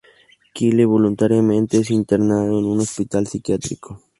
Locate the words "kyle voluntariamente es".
0.55-1.91